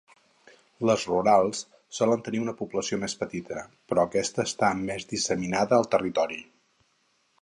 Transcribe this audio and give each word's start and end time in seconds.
Les 0.89 1.03
rurals 1.09 1.59
solen 1.97 2.23
tenir 2.27 2.41
una 2.45 2.55
població 2.61 2.99
més 3.03 3.15
petita, 3.19 3.67
però 3.93 4.07
aquesta 4.09 4.47
està 4.53 4.73
més 4.81 5.07
disseminada 5.13 5.79
al 5.83 5.91
territori. 5.97 6.41